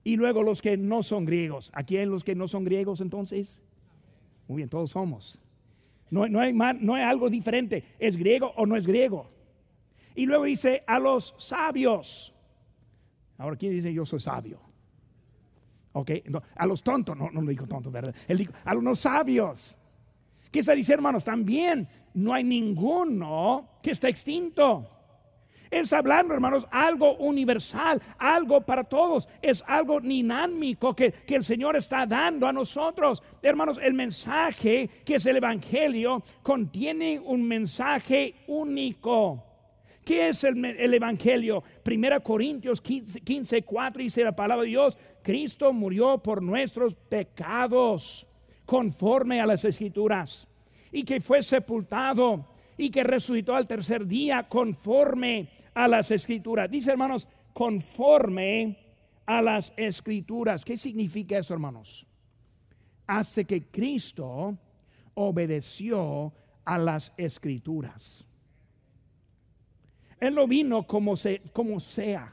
[0.04, 1.70] Y luego los que no son griegos.
[1.72, 3.62] ¿Aquí hay los que no son griegos entonces?
[4.46, 5.38] Muy bien, todos somos.
[6.10, 7.82] No, hay, algo diferente.
[7.98, 9.26] ¿Es griego o no es griego?
[10.14, 12.34] Y luego dice a los sabios.
[13.38, 14.60] Ahora, ¿quién dice yo soy sabio?
[15.92, 16.10] Ok,
[16.56, 18.14] a los tontos, no, no digo tontos, ¿verdad?
[18.28, 19.78] Él dijo, a los sabios.
[20.50, 21.24] ¿Qué se dice, hermanos?
[21.24, 24.88] También no hay ninguno que está extinto.
[25.70, 29.28] Él está hablando, hermanos, algo universal, algo para todos.
[29.40, 33.22] Es algo dinámico que, que, el Señor está dando a nosotros.
[33.40, 39.44] Hermanos, el mensaje que es el Evangelio contiene un mensaje único.
[40.04, 41.62] ¿Qué es el, el Evangelio?
[41.84, 48.26] Primera Corintios 15, 15, 4 dice la palabra de Dios, Cristo murió por nuestros pecados
[48.70, 50.46] conforme a las escrituras
[50.92, 52.46] y que fue sepultado
[52.78, 56.70] y que resucitó al tercer día conforme a las escrituras.
[56.70, 58.78] Dice hermanos, conforme
[59.26, 60.64] a las escrituras.
[60.64, 62.06] ¿Qué significa eso hermanos?
[63.08, 64.56] Hace que Cristo
[65.14, 66.32] obedeció
[66.64, 68.24] a las escrituras.
[70.20, 72.32] Él no vino como, se, como sea.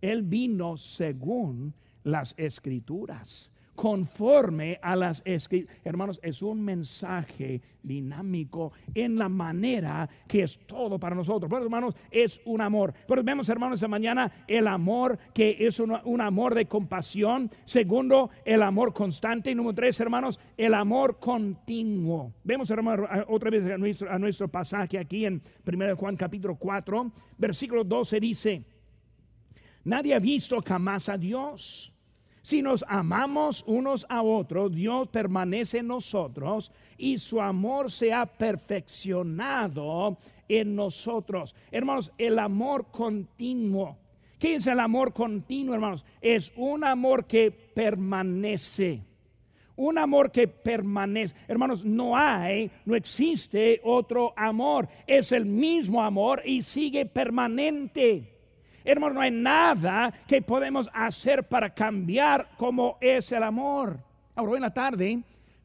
[0.00, 1.74] Él vino según
[2.04, 5.76] las escrituras conforme a las escrituras.
[5.84, 11.48] Hermanos, es un mensaje dinámico en la manera que es todo para nosotros.
[11.48, 12.92] Bueno, hermanos, es un amor.
[13.06, 17.50] Pero vemos, hermanos, esta mañana el amor que es un, amor de compasión.
[17.64, 19.50] Segundo, el amor constante.
[19.50, 22.32] Y número tres, hermanos, el amor continuo.
[22.42, 27.12] Vemos, hermanos, otra vez a nuestro, a nuestro pasaje aquí en 1 Juan capítulo 4,
[27.36, 28.62] versículo 12 dice,
[29.84, 31.95] nadie ha visto jamás a Dios
[32.46, 38.24] si nos amamos unos a otros, Dios permanece en nosotros y su amor se ha
[38.24, 40.16] perfeccionado
[40.48, 41.56] en nosotros.
[41.72, 43.98] Hermanos, el amor continuo.
[44.38, 46.06] ¿Qué es el amor continuo, hermanos?
[46.20, 49.02] Es un amor que permanece.
[49.74, 51.34] Un amor que permanece.
[51.48, 54.88] Hermanos, no hay, no existe otro amor.
[55.04, 58.35] Es el mismo amor y sigue permanente.
[58.86, 63.98] Hermano, no hay nada que podemos hacer para cambiar cómo es el amor.
[64.36, 65.22] Ahora, hoy en la tarde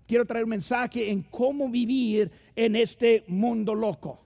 [0.07, 4.19] quiero traer un mensaje en cómo vivir en este mundo loco.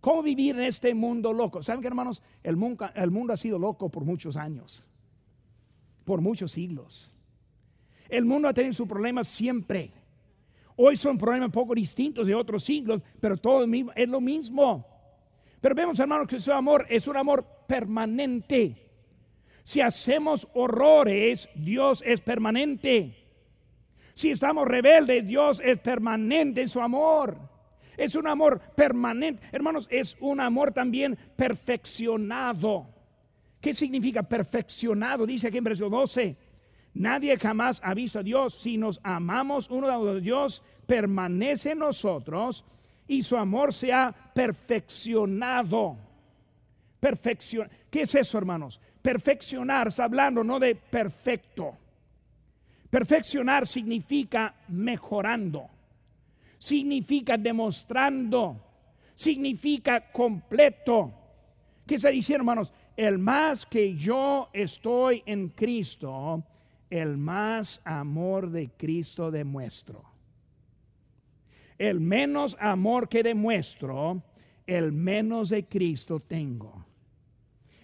[0.00, 1.62] ¿Cómo vivir en este mundo loco?
[1.62, 2.22] ¿Saben que hermanos?
[2.42, 4.86] El mundo, el mundo ha sido loco por muchos años,
[6.06, 7.14] por muchos siglos.
[8.08, 9.92] El mundo ha tenido sus problemas siempre.
[10.76, 14.86] Hoy son problemas un poco distintos de otros siglos, pero todo es lo mismo.
[15.60, 18.76] Pero vemos, hermanos, que su amor es un amor permanente.
[19.62, 23.14] Si hacemos horrores, Dios es permanente.
[24.14, 27.36] Si estamos rebeldes, Dios es permanente en su amor.
[27.96, 29.42] Es un amor permanente.
[29.52, 32.86] Hermanos, es un amor también perfeccionado.
[33.60, 35.26] ¿Qué significa perfeccionado?
[35.26, 36.36] Dice aquí en versículo 12.
[36.94, 38.54] Nadie jamás ha visto a Dios.
[38.54, 42.64] Si nos amamos uno a otro, Dios permanece en nosotros
[43.08, 45.96] y su amor se ha perfeccionado.
[47.04, 47.68] Perfección.
[47.90, 48.80] ¿Qué es eso, hermanos?
[49.02, 51.76] Perfeccionar, está hablando no de perfecto.
[52.88, 55.68] Perfeccionar significa mejorando,
[56.56, 58.56] significa demostrando,
[59.14, 61.12] significa completo.
[61.86, 62.72] ¿Qué se dice, hermanos?
[62.96, 66.42] El más que yo estoy en Cristo,
[66.88, 70.02] el más amor de Cristo demuestro
[71.76, 74.22] el menos amor que demuestro,
[74.64, 76.93] el menos de Cristo tengo.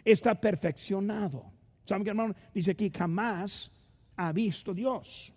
[0.05, 1.44] Está perfeccionado.
[1.84, 2.34] ¿Saben qué, hermano?
[2.55, 3.70] Dice aquí, jamás
[4.16, 5.32] ha visto Dios.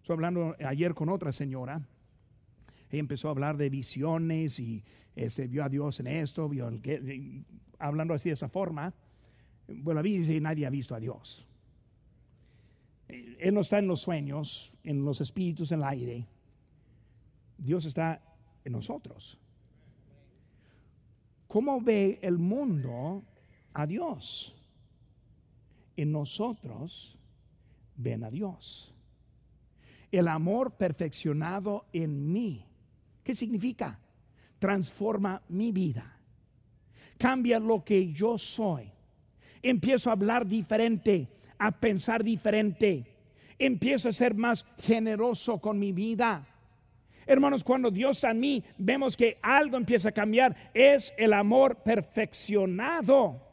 [0.00, 1.80] Estoy hablando ayer con otra señora.
[2.90, 4.84] Ella empezó a hablar de visiones y
[5.16, 6.70] este, vio a Dios en esto, vio
[7.78, 8.92] hablando así de esa forma.
[9.66, 11.46] Bueno, dice nadie ha visto a Dios.
[13.08, 16.26] Él no está en los sueños, en los espíritus, en el aire.
[17.58, 18.20] Dios está
[18.64, 19.38] en nosotros.
[21.54, 23.22] ¿cómo ve el mundo
[23.74, 24.56] a Dios?
[25.96, 27.18] En nosotros
[27.96, 28.92] ven a Dios.
[30.10, 32.64] El amor perfeccionado en mí.
[33.22, 33.98] ¿Qué significa?
[34.58, 36.18] Transforma mi vida.
[37.18, 38.90] Cambia lo que yo soy.
[39.62, 43.04] Empiezo a hablar diferente, a pensar diferente.
[43.58, 46.46] Empiezo a ser más generoso con mi vida
[47.26, 53.43] Hermanos, cuando Dios a mí vemos que algo empieza a cambiar, es el amor perfeccionado.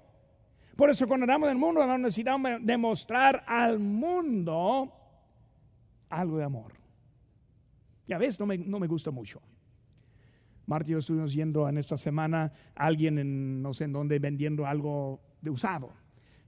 [0.81, 4.91] Por eso cuando andamos en el mundo, no necesitamos demostrar al mundo
[6.09, 6.73] algo de amor.
[8.07, 9.43] Ya ves, no me, no me gusta mucho.
[10.65, 14.17] Marta y yo estuvimos yendo en esta semana a alguien en no sé en dónde
[14.17, 15.91] vendiendo algo de usado.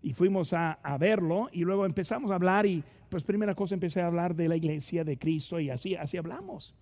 [0.01, 4.01] Y fuimos a, a, verlo y luego empezamos a hablar y pues primera cosa empecé
[4.01, 6.73] a hablar de la iglesia de Cristo y así, así hablamos.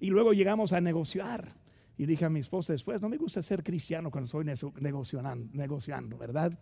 [0.00, 1.54] Y luego llegamos a negociar.
[1.98, 6.18] Y dije a mi esposa después, no me gusta ser cristiano cuando estoy negociando, negociando
[6.18, 6.58] ¿verdad?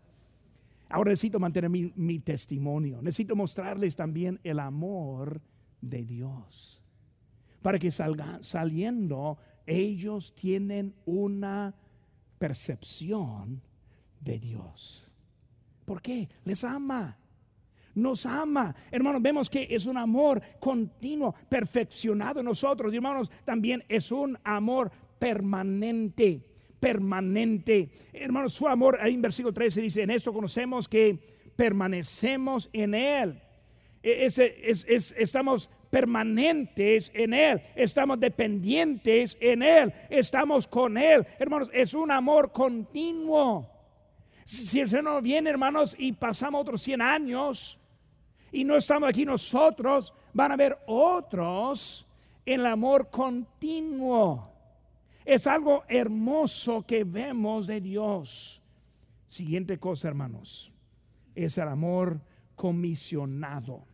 [0.89, 3.01] Ahora necesito mantener mi, testimonio.
[3.03, 5.41] Necesito mostrarles también el amor
[5.80, 6.82] de Dios.
[7.62, 11.74] Para que salgan, saliendo, ellos tienen una
[12.39, 13.62] percepción
[14.20, 15.11] de Dios.
[15.85, 16.28] ¿Por qué?
[16.45, 17.18] Les ama
[17.95, 18.74] nos ama.
[18.91, 22.93] Hermanos, vemos que es un amor continuo, perfeccionado en nosotros.
[22.93, 26.43] Hermanos, también es un amor permanente,
[26.85, 27.89] permanente.
[28.12, 31.18] Hermanos, su amor, ahí en versículo 13 dice, en esto conocemos que
[31.57, 33.41] permanecemos en Él.
[34.03, 41.26] E, estamos permanentes en Él, estamos dependientes en Él, estamos con Él.
[41.39, 43.66] Hermanos, es un amor continuo.
[44.45, 47.80] Si el Señor viene, hermanos, y pasamos otros 100 años,
[48.53, 52.07] y no estamos aquí nosotros, van a haber otros
[52.45, 54.53] en el amor continuo.
[55.25, 58.62] Es algo hermoso que vemos de Dios.
[59.27, 60.72] Siguiente cosa, hermanos,
[61.35, 62.20] es el amor
[62.55, 63.85] comisionado.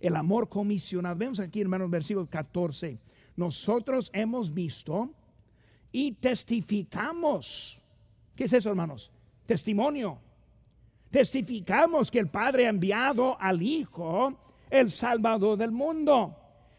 [0.00, 1.16] El amor comisionado.
[1.16, 2.98] Vemos aquí, hermanos, versículo 14.
[3.36, 5.10] Nosotros hemos visto
[5.92, 7.80] y testificamos.
[8.34, 9.12] ¿Qué es eso, hermanos?
[9.46, 10.18] Testimonio
[11.12, 14.34] testificamos que el Padre ha enviado al Hijo,
[14.70, 16.34] el Salvador del mundo.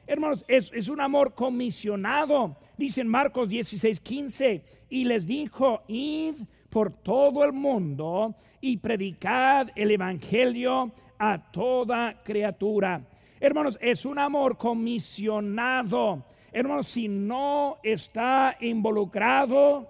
[0.06, 2.58] Hermanos, es, un amor comisionado.
[2.78, 6.36] Dice en Marcos 16, 15, y les dijo, id
[6.70, 13.02] por todo el mundo y predicad el Evangelio a toda criatura.
[13.40, 16.26] Hermanos, es un amor comisionado.
[16.52, 19.88] Hermanos, si no está involucrado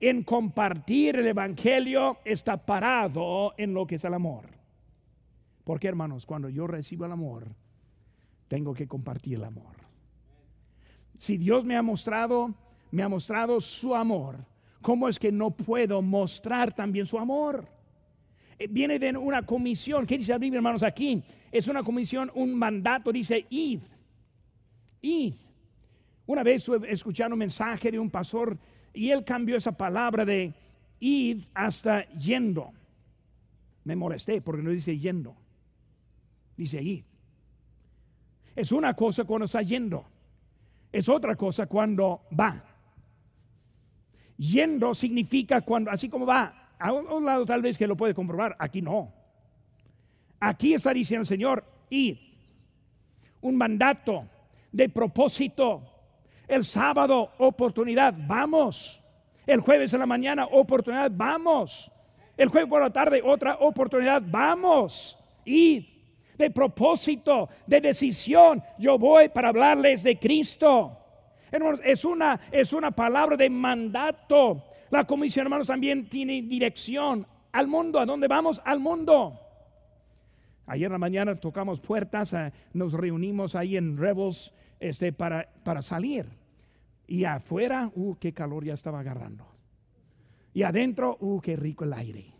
[0.00, 4.44] en compartir el Evangelio está parado en lo que es el amor.
[5.64, 7.54] Porque hermanos, cuando yo recibo el amor,
[8.48, 9.76] tengo que compartir el amor.
[11.14, 12.54] Si Dios me ha mostrado,
[12.90, 14.36] me ha mostrado su amor,
[14.82, 17.68] ¿cómo es que no puedo mostrar también su amor?
[18.58, 20.06] Eh, viene de una comisión.
[20.06, 20.82] ¿Qué dice la Biblia, hermanos?
[20.82, 23.80] Aquí es una comisión, un mandato, dice id.
[25.02, 25.34] Id.
[26.26, 28.58] Una vez escuchando un mensaje de un pastor
[28.92, 30.52] y él cambió esa palabra de
[30.98, 32.72] id hasta yendo.
[33.84, 35.36] Me molesté porque no dice yendo,
[36.56, 37.04] dice id.
[38.56, 40.06] Es una cosa cuando está yendo,
[40.90, 42.64] es otra cosa cuando va.
[44.38, 48.56] Yendo significa cuando, así como va, a un, lado tal vez que lo puede comprobar,
[48.58, 49.12] aquí no.
[50.40, 52.16] Aquí está diciendo el Señor, id.
[53.42, 54.26] Un mandato
[54.72, 55.82] de propósito
[56.48, 59.02] el sábado, oportunidad, vamos.
[59.46, 61.92] El jueves en la mañana, oportunidad, vamos.
[62.36, 65.18] El jueves por la tarde, otra oportunidad, vamos.
[65.44, 65.95] Y
[66.36, 70.98] de propósito, de decisión, yo voy para hablarles de Cristo.
[71.50, 74.64] Hermanos, es una, es una palabra de mandato.
[74.90, 77.98] La comisión, hermanos, también tiene dirección al mundo.
[77.98, 78.60] ¿A dónde vamos?
[78.64, 79.40] Al mundo.
[80.66, 85.80] Ayer en la mañana tocamos puertas, eh, nos reunimos ahí en Rebels este, para, para
[85.80, 86.26] salir.
[87.06, 89.46] Y afuera, uh, qué calor ya estaba agarrando.
[90.52, 92.35] Y adentro, uh, qué rico el aire.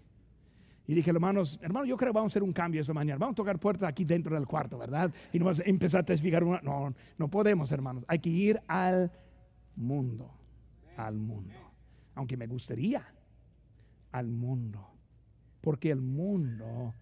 [0.88, 3.18] Y dije, hermanos, hermano, yo creo que vamos a hacer un cambio esta mañana.
[3.18, 5.12] Vamos a tocar puertas aquí dentro del cuarto, ¿verdad?
[5.32, 6.60] Y no vamos a empezar a testificar una.
[6.60, 8.04] No, no podemos, hermanos.
[8.06, 9.10] Hay que ir al
[9.74, 10.30] mundo.
[10.96, 11.54] Al mundo.
[12.14, 13.04] Aunque me gustaría.
[14.12, 14.86] Al mundo.
[15.60, 16.94] Porque el mundo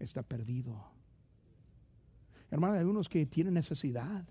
[0.00, 0.74] está perdido.
[2.50, 4.24] Hermano, hay unos que tienen necesidad.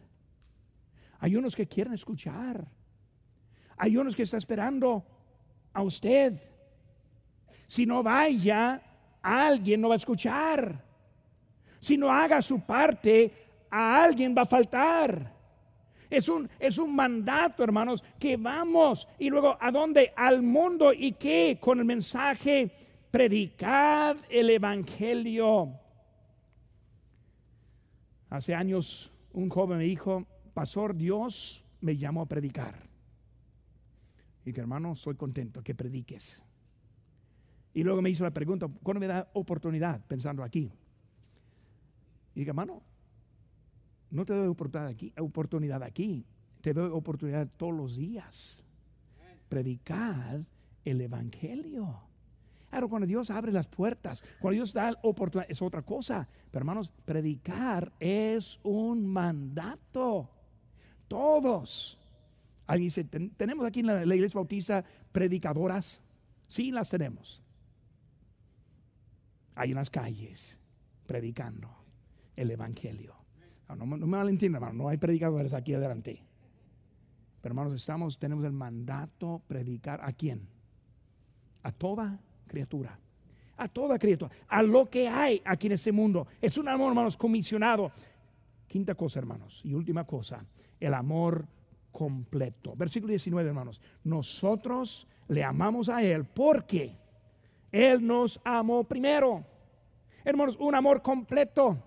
[1.19, 2.67] Hay unos que quieren escuchar.
[3.77, 5.05] Hay unos que están esperando
[5.71, 6.41] a usted.
[7.67, 8.81] Si no vaya,
[9.27, 10.83] alguien no va a escuchar.
[11.79, 13.31] Si no haga su parte,
[13.69, 15.33] a alguien va a faltar.
[16.09, 20.13] Es un, es un mandato, hermanos, que vamos y luego a dónde?
[20.15, 22.71] Al mundo y que con el mensaje
[23.11, 25.73] predicad el Evangelio.
[28.29, 32.87] Hace años un joven me dijo, Pastor, Dios me llamó a predicar.
[34.45, 36.43] Y que hermano, soy contento que prediques.
[37.73, 40.01] Y luego me hizo la pregunta, ¿cuándo me da oportunidad?
[40.07, 40.71] Pensando aquí.
[42.33, 42.81] Y dije, hermano,
[44.09, 46.25] no te doy oportunidad aquí, oportunidad aquí,
[46.61, 48.63] te doy oportunidad todos los días.
[49.49, 50.45] Predicar
[50.85, 51.97] el Evangelio.
[52.69, 56.27] Claro, cuando Dios abre las puertas, cuando Dios da oportunidad, es otra cosa.
[56.51, 60.29] Pero hermanos, predicar es un mandato.
[61.07, 61.97] Todos.
[62.65, 66.01] Alguien dice, ¿tenemos aquí en la, iglesia bautista predicadoras?
[66.47, 67.41] Sí, las tenemos.
[69.57, 70.59] Hay en las calles
[71.07, 71.67] predicando
[72.35, 73.15] el Evangelio.
[73.75, 76.23] No, me malentiendan, hermano, no hay predicadores aquí adelante.
[77.41, 80.47] Pero hermanos, estamos, tenemos el mandato predicar a quién?
[81.63, 82.99] A toda criatura.
[83.57, 84.31] A toda criatura.
[84.47, 86.27] A lo que hay aquí en este mundo.
[86.39, 87.91] Es un amor, hermanos, comisionado.
[88.67, 89.61] Quinta cosa, hermanos.
[89.65, 90.45] Y última cosa.
[90.79, 91.47] El amor
[91.91, 92.75] completo.
[92.75, 93.81] Versículo 19, hermanos.
[94.03, 96.95] Nosotros le amamos a Él porque
[97.71, 99.43] Él nos amó primero.
[100.23, 101.77] Hermanos, un amor completo.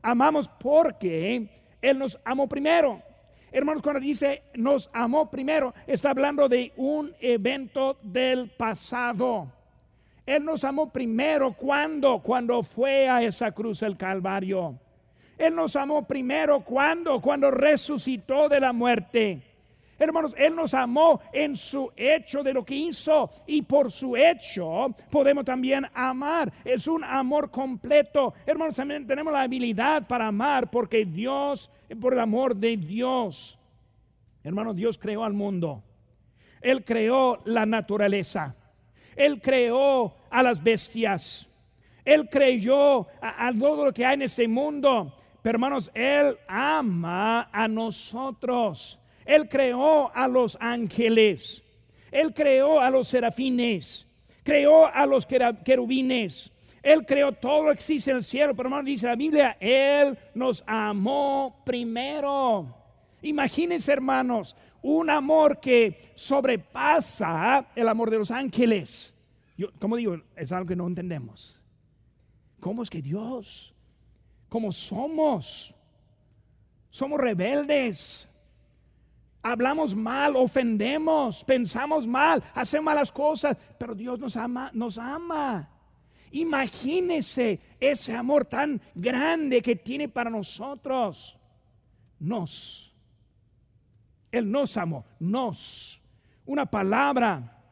[0.00, 1.48] Amamos porque
[1.80, 3.00] Él nos amó primero.
[3.52, 9.52] Hermanos, cuando dice nos amó primero, está hablando de un evento del pasado.
[10.24, 14.78] Él nos amó primero cuando, cuando fue a esa cruz el Calvario.
[15.36, 19.42] Él nos amó primero cuando, cuando resucitó de la muerte.
[20.02, 24.88] Hermanos, Él nos amó en su hecho de lo que hizo y por su hecho
[25.10, 26.52] podemos también amar.
[26.64, 28.34] Es un amor completo.
[28.44, 33.56] Hermanos, también tenemos la habilidad para amar porque Dios, por el amor de Dios.
[34.42, 35.84] Hermanos, Dios creó al mundo.
[36.60, 38.56] Él creó la naturaleza.
[39.14, 41.48] Él creó a las bestias.
[42.04, 45.16] Él creyó a, todo lo que hay en este mundo.
[45.42, 48.98] Pero hermanos, Él ama a nosotros.
[49.24, 51.62] Él creó a los ángeles.
[52.10, 54.06] Él creó a los serafines.
[54.42, 56.52] Creó a los querubines.
[56.82, 58.54] Él creó todo lo que existe en el cielo.
[58.54, 62.74] Pero hermano, dice la Biblia, Él nos amó primero.
[63.22, 69.14] Imagínense, hermanos, un amor que sobrepasa el amor de los ángeles.
[69.56, 71.60] Yo, como digo, es algo que no entendemos.
[72.58, 73.74] ¿Cómo es que Dios,
[74.48, 75.74] como somos,
[76.90, 78.28] somos rebeldes,
[79.42, 85.68] hablamos mal, ofendemos, pensamos mal, hacemos malas cosas, pero Dios nos ama, nos ama.
[86.30, 91.38] Imagínese ese amor tan grande que tiene para nosotros.
[92.18, 92.94] Nos.
[94.30, 96.00] Él nos amó, nos.
[96.46, 97.62] Una palabra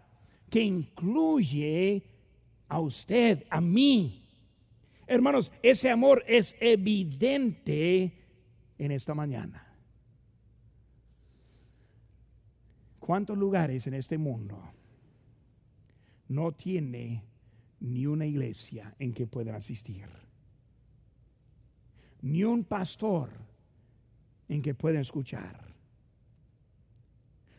[0.51, 2.03] que incluye
[2.69, 4.29] a usted, a mí.
[5.07, 8.13] Hermanos, ese amor es evidente
[8.79, 9.70] en esta mañana.
[13.11, 14.57] ¿Cuántos lugares en este mundo
[16.29, 17.25] no tiene
[17.81, 20.07] ni una iglesia en que puedan asistir?
[22.23, 23.31] Ni un pastor
[24.49, 25.75] en que puedan escuchar.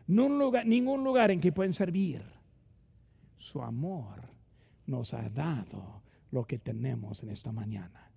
[0.08, 2.24] Ningún lugar en que pueden servir.
[3.36, 4.22] Su amor
[4.86, 8.10] nos ha dado lo que tenemos en esta mañana.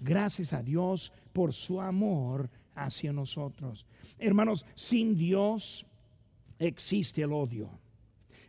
[0.00, 3.86] Gracias a Dios por su amor hacia nosotros.
[4.18, 5.86] Hermanos, sin Dios
[6.60, 7.68] existe el odio.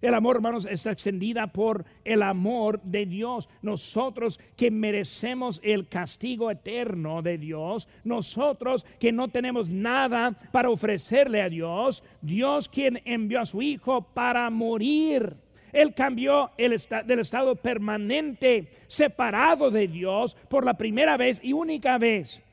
[0.01, 3.49] El amor, hermanos, está extendida por el amor de Dios.
[3.61, 11.43] Nosotros que merecemos el castigo eterno de Dios, nosotros que no tenemos nada para ofrecerle
[11.43, 15.35] a Dios, Dios quien envió a su Hijo para morir.
[15.71, 21.99] Él cambió el del estado permanente, separado de Dios por la primera vez y única
[21.99, 22.43] vez.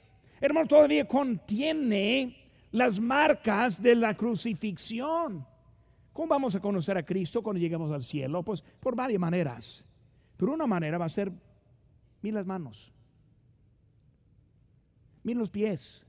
[0.40, 2.37] Hermano, todavía contiene
[2.72, 5.46] las marcas de la crucifixión.
[6.12, 8.42] ¿Cómo vamos a conocer a Cristo cuando lleguemos al cielo?
[8.42, 9.84] Pues por varias maneras.
[10.36, 11.32] Pero una manera va a ser,
[12.22, 12.92] mil las manos,
[15.22, 16.06] mil los pies,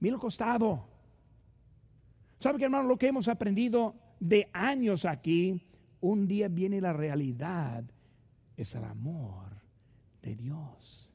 [0.00, 0.86] mil el costado.
[2.38, 2.88] ¿Sabe qué, hermano?
[2.88, 5.62] Lo que hemos aprendido de años aquí,
[6.00, 7.84] un día viene la realidad,
[8.56, 9.62] es el amor
[10.22, 11.05] de Dios.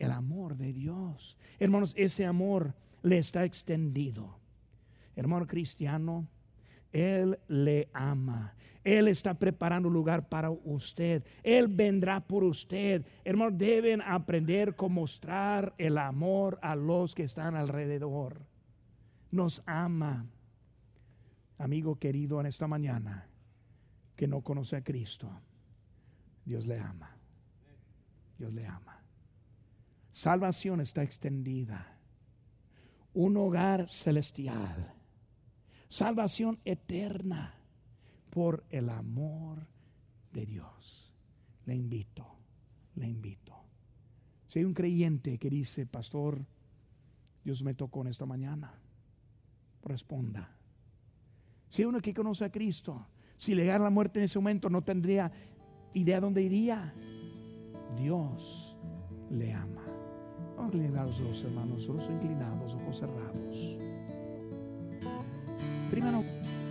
[0.00, 1.36] El amor de Dios.
[1.58, 4.38] Hermanos, ese amor le está extendido.
[5.14, 6.26] Hermano cristiano,
[6.90, 8.54] Él le ama.
[8.82, 11.22] Él está preparando un lugar para usted.
[11.42, 13.04] Él vendrá por usted.
[13.24, 18.40] Hermano, deben aprender cómo mostrar el amor a los que están alrededor.
[19.30, 20.26] nos ama.
[21.58, 23.28] Amigo querido, en esta mañana
[24.16, 25.30] que no conoce a Cristo,
[26.46, 27.14] Dios le ama.
[28.38, 28.99] Dios le ama.
[30.10, 31.98] Salvación está extendida.
[33.14, 34.94] Un hogar celestial.
[35.88, 37.54] Salvación eterna
[38.30, 39.66] por el amor
[40.32, 41.12] de Dios.
[41.66, 42.26] Le invito,
[42.96, 43.56] le invito.
[44.46, 46.44] Si hay un creyente que dice, pastor,
[47.44, 48.74] Dios me tocó en esta mañana,
[49.82, 50.56] responda.
[51.68, 53.06] Si hay uno que conoce a Cristo,
[53.36, 55.32] si le la muerte en ese momento, no tendría
[55.94, 56.94] idea dónde iría.
[57.96, 58.76] Dios
[59.30, 59.89] le ama.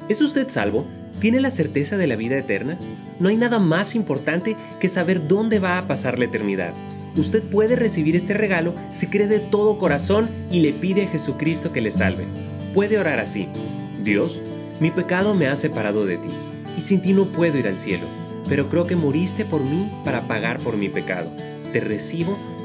[0.10, 0.86] ¿Es usted salvo?
[1.20, 2.78] ¿Tiene la certeza de la vida eterna?
[3.20, 6.74] No hay nada más importante que saber dónde va a pasar la eternidad.
[7.16, 11.74] Usted puede recibir este regalo si cree de todo corazón y le pide a Jesucristo
[11.74, 12.26] que le salve.
[12.74, 13.48] Puede orar así.
[14.04, 14.42] Dios,
[14.80, 16.30] mi pecado me ha separado de ti,
[16.78, 18.08] y sin ti no puedo ir al cielo,
[18.48, 21.30] pero creo que moriste por mí para pagar por mi pecado.
[21.74, 22.38] Te recibo